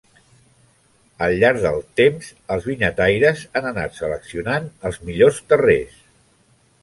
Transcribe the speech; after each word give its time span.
Al 1.25 1.33
llarg 1.41 1.59
del 1.65 1.75
temps 2.01 2.29
els 2.55 2.65
vinyataires 2.69 3.43
han 3.61 3.67
anat 3.73 3.95
seleccionant 3.99 4.67
els 4.91 4.97
millors 5.11 5.43
terrers. 5.53 6.01